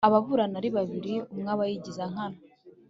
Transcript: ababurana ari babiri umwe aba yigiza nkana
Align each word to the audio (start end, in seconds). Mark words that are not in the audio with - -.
ababurana 0.07 0.55
ari 0.59 0.69
babiri 0.77 1.13
umwe 1.33 1.49
aba 1.53 1.63
yigiza 1.71 2.03
nkana 2.11 2.39